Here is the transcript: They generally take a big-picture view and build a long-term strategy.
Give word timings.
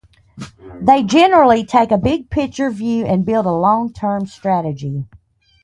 They 0.81 1.03
generally 1.03 1.63
take 1.63 1.91
a 1.91 1.97
big-picture 1.99 2.71
view 2.71 3.05
and 3.05 3.23
build 3.23 3.45
a 3.45 3.51
long-term 3.51 4.25
strategy. 4.25 5.05